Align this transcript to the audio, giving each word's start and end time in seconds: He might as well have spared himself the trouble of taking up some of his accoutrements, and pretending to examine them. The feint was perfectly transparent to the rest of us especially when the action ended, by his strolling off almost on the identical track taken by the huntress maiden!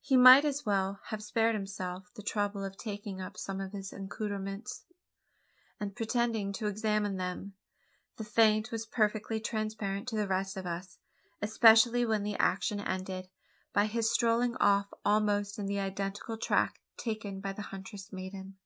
He 0.00 0.16
might 0.16 0.44
as 0.44 0.66
well 0.66 0.98
have 1.10 1.22
spared 1.22 1.54
himself 1.54 2.12
the 2.16 2.24
trouble 2.24 2.64
of 2.64 2.76
taking 2.76 3.20
up 3.20 3.36
some 3.36 3.60
of 3.60 3.70
his 3.70 3.92
accoutrements, 3.92 4.84
and 5.78 5.94
pretending 5.94 6.52
to 6.54 6.66
examine 6.66 7.18
them. 7.18 7.54
The 8.16 8.24
feint 8.24 8.72
was 8.72 8.84
perfectly 8.84 9.38
transparent 9.38 10.08
to 10.08 10.16
the 10.16 10.26
rest 10.26 10.56
of 10.56 10.66
us 10.66 10.98
especially 11.40 12.04
when 12.04 12.24
the 12.24 12.34
action 12.34 12.80
ended, 12.80 13.28
by 13.72 13.86
his 13.86 14.12
strolling 14.12 14.56
off 14.56 14.92
almost 15.04 15.56
on 15.60 15.66
the 15.66 15.78
identical 15.78 16.36
track 16.36 16.80
taken 16.96 17.38
by 17.40 17.52
the 17.52 17.62
huntress 17.62 18.12
maiden! 18.12 18.56